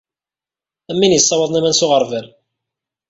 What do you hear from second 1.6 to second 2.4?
s uɣerbal.